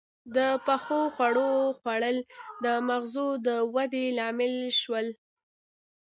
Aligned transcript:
•د 0.35 0.37
پخو 0.65 1.01
خوړو 1.13 1.51
خوړل 1.79 2.17
د 2.63 2.65
مغزو 2.87 3.27
د 3.47 3.47
ودې 3.75 4.05
لامل 4.17 4.55
شول. 4.79 5.07